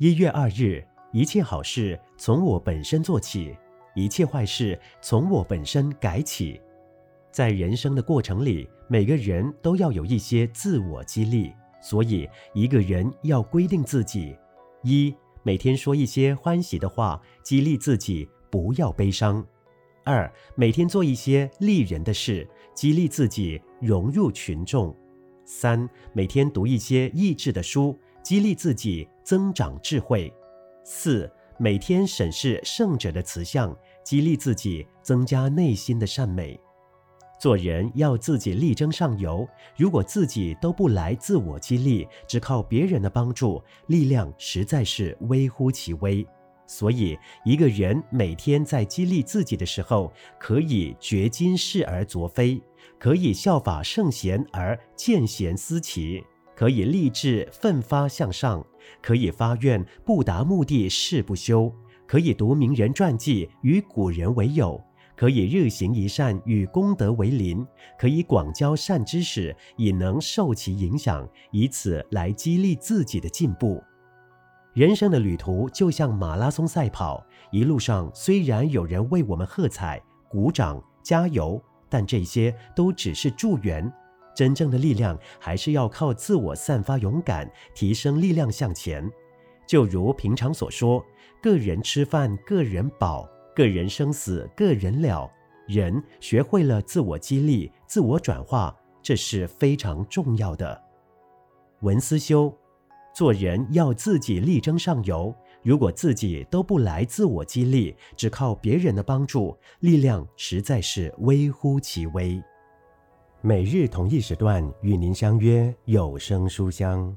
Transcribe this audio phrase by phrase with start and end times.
[0.00, 3.54] 一月二日，一切好事从我本身做起，
[3.94, 6.58] 一切坏事从我本身改起。
[7.30, 11.52] 在人生的过程里，每个人都要有一些自我激励，
[11.82, 14.34] 所以一个人要规定自己：
[14.84, 19.44] 一、每天说一些欢喜的话，激励自己不要悲伤；
[20.04, 24.94] 二、每天做一些利人的事，激励自己融入群众；
[25.44, 30.30] 三、每天读一些益智的书，激励自己增长智慧；
[30.84, 36.58] 四、每天审视圣者的慈相，激励自己增加内心的善美。
[37.38, 46.26] 做人要自己力争上游，如果自己都不来自我激励，只靠别人的帮助，力量实在是微乎其微。
[46.66, 52.62] 所以，一个人每天在激励自己的时候，可以掘今是而昨非，
[52.98, 56.22] 可以效法圣贤而见贤思齐，
[56.60, 58.62] 可以立志奋发向上，
[59.00, 61.74] 可以发愿不达目的誓不休，
[62.06, 64.78] 可以读名人传记与古人为友。
[65.16, 67.64] 可以日行一善，与功德为邻；
[67.98, 73.82] 可以广交善知识，以能受其影响，以此来激励自己的进步。
[74.74, 81.58] 人生的旅途就像马拉松赛跑，一路上虽然有人为我们喝彩、鼓掌、加油，
[81.88, 83.90] 但这些都只是助缘。
[84.34, 89.10] 真正的力量还是要靠自我散发勇敢，提升力量向前。
[89.66, 91.04] 就如平常所说
[91.42, 95.30] ：“个人吃饭，个人饱。”个人生死，个人了。
[95.66, 100.80] 人学会了自我激励、自我转化，这是非常重要的。
[101.80, 102.56] 文思修，
[103.12, 105.34] 做人要自己力争上游。
[105.62, 112.42] 如果自己都不来自我激励，只靠别人的帮助，力量实在是微乎其微。
[113.42, 117.16] 每日同一时段与您相约有声书香。